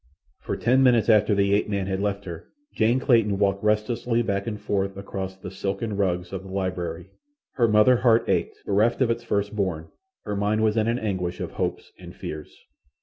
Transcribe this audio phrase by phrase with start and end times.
[0.39, 4.47] For ten minutes after the ape man had left her Jane Clayton walked restlessly back
[4.47, 7.11] and forth across the silken rugs of the library.
[7.53, 9.91] Her mother heart ached, bereft of its first born.
[10.23, 12.51] Her mind was in an anguish of hopes and fears.